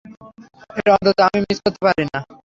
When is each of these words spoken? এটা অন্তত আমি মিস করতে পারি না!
এটা 0.77 0.89
অন্তত 0.95 1.17
আমি 1.27 1.39
মিস 1.41 1.57
করতে 1.63 1.79
পারি 1.85 2.03
না! 2.07 2.19